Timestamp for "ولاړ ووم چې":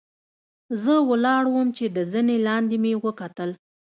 1.09-1.85